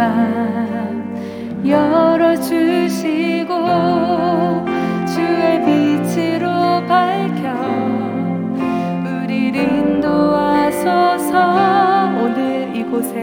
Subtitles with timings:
[0.00, 3.52] 맘 열어주시고
[5.04, 6.48] 주의 빛으로
[6.88, 7.52] 밝혀
[9.04, 11.34] 우리를 인도하소서.
[12.16, 13.14] 오늘 이곳에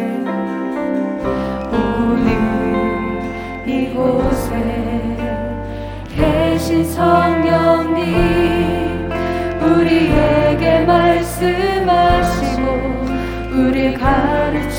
[1.71, 2.27] 오늘
[3.65, 4.51] 이곳에
[6.15, 8.05] 계신 성령님
[9.63, 12.61] 우리에게 말씀하시고
[13.55, 14.77] 우리 가르치소서.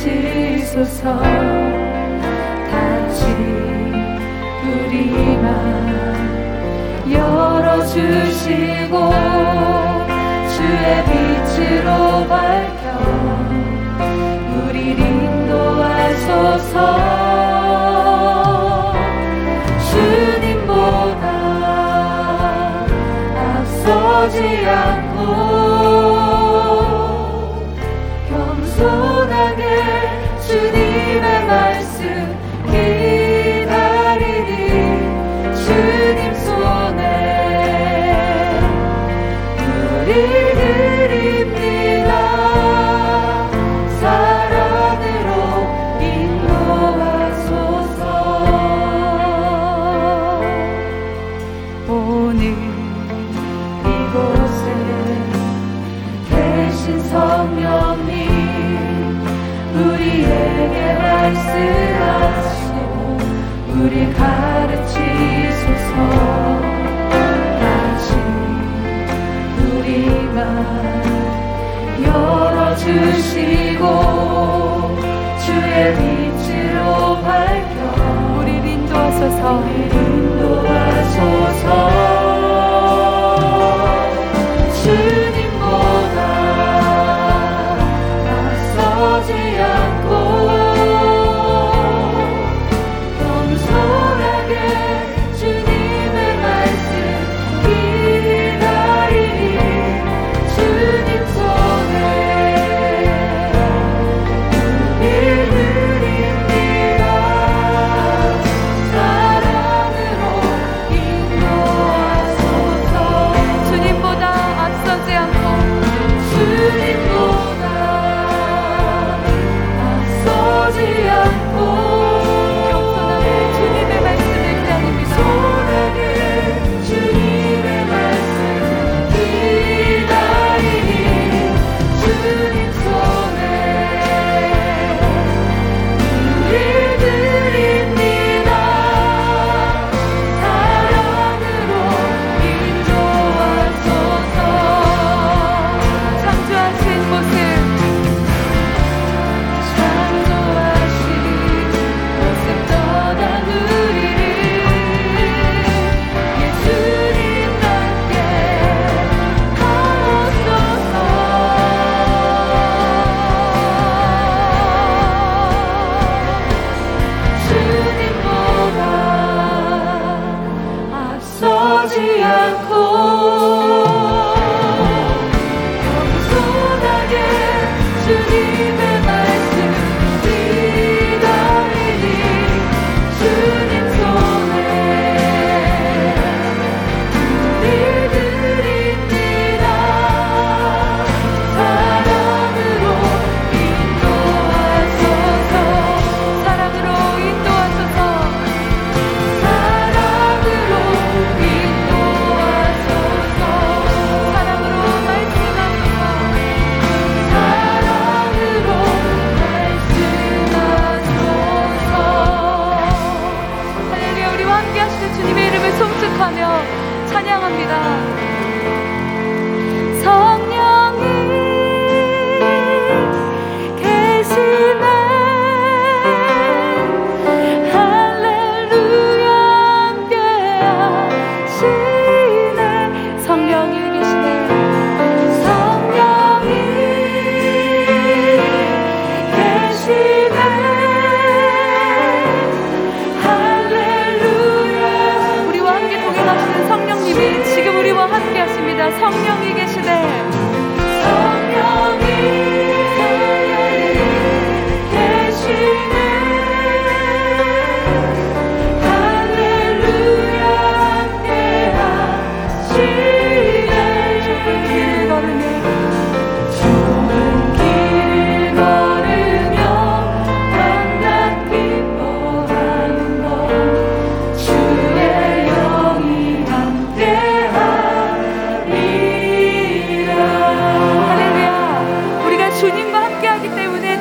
[7.69, 8.95] 걸어주시고
[10.57, 12.83] 주의 빛으로 밝혀
[14.57, 16.73] 우리 인도하소서.
[19.91, 21.25] 주님보다
[23.37, 25.19] 앞서지 않고
[28.29, 29.63] 겸손하게
[30.47, 30.88] 주님
[72.99, 73.85] 주시고
[75.45, 77.77] 주의 빛으로 밝혀
[78.39, 79.43] 우리를 인도하소서.
[79.59, 81.98] 우리를 인도하소서.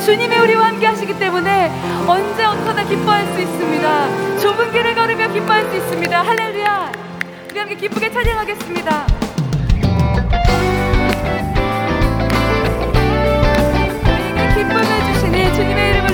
[0.08, 1.70] 주님이 우리와 함께 하시기 때문에
[2.08, 4.38] 언제 어떠나 기뻐할 수 있습니다.
[4.40, 6.22] 좁은 길을 걸으며 기뻐할 수 있습니다.
[6.22, 6.92] 할렐루야.
[7.52, 9.06] 우리 함께 기쁘게 찬양하겠습니다.
[14.06, 16.07] 우리에게 기쁨을 주시니 주님의 이름을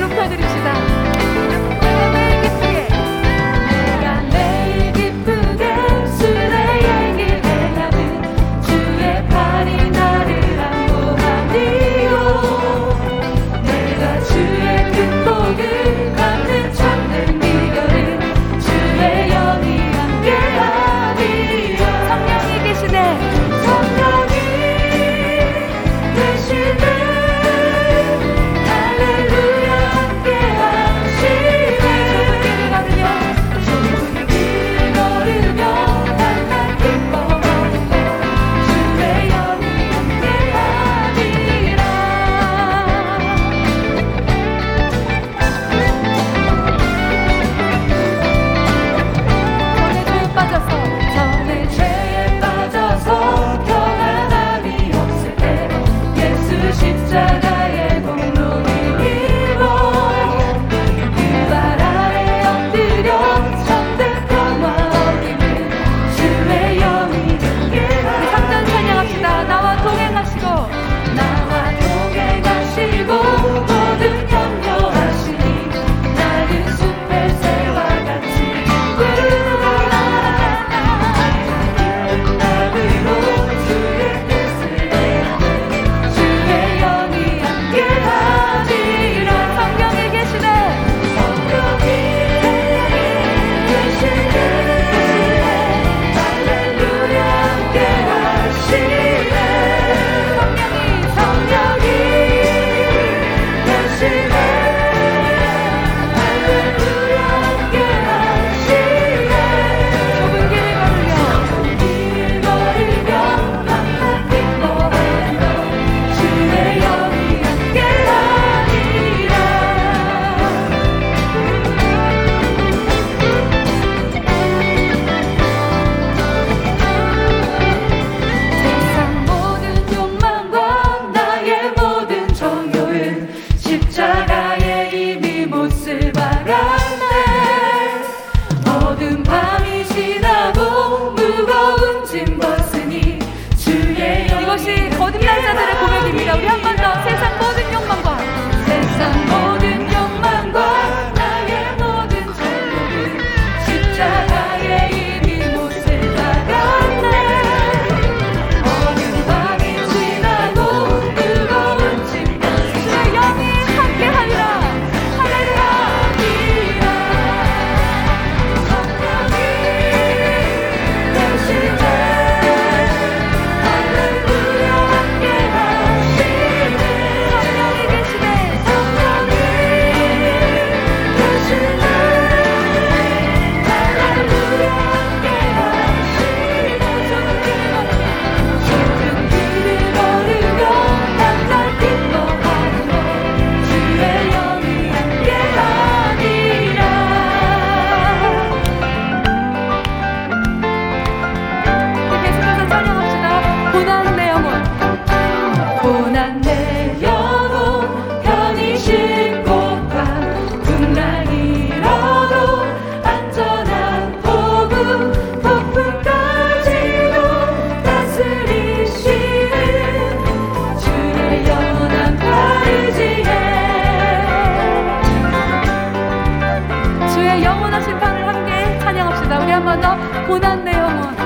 [229.78, 231.23] のねなもだよ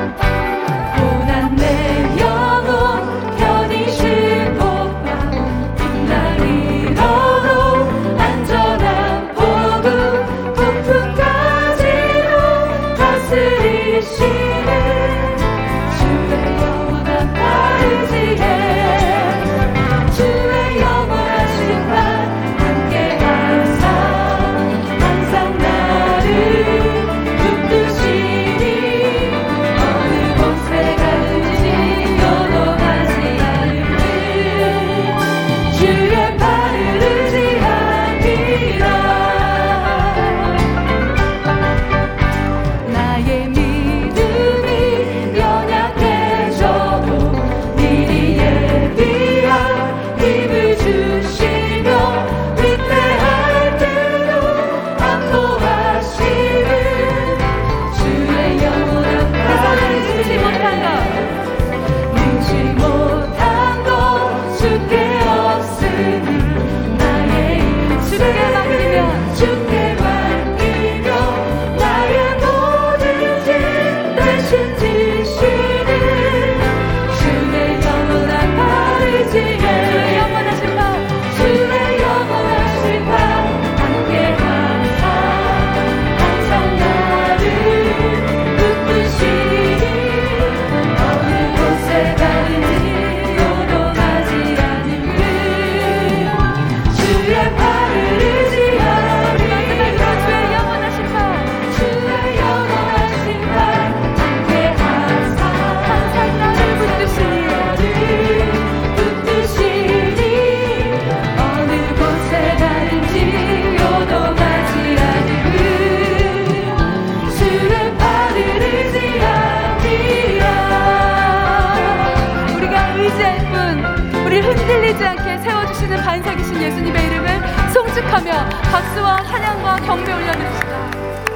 [126.38, 127.42] 살아계신 예수님의 이름을
[127.74, 131.27] 송축하며 박수와 찬양과 경배 올려드립시다.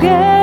[0.00, 0.37] together.